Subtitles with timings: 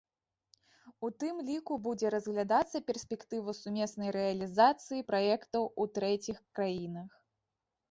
[1.07, 7.09] У тым ліку будзе разглядацца перспектыва сумеснай рэалізацыі праектаў у трэціх краінах.